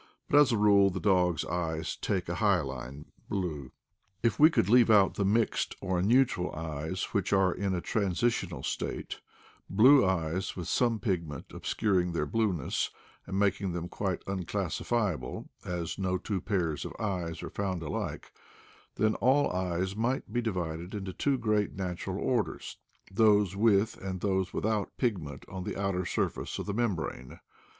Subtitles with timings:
[0.29, 3.71] But as a rule the dog's eyes take a hyaline blue.
[4.23, 8.63] If we could leave out the mixed or neutral eyes, which are in a transitional
[8.63, 9.21] state—
[9.69, 12.89] blue eyes with some pigment obscuring their blueness,
[13.27, 18.33] and mak ing them quite unclassifiable, as no two pairs of eyes are found alike—
[18.95, 22.77] then all eyes might be di vided into two great natural orders,
[23.11, 27.39] those with and those without pigment on the outer surface of the membrane.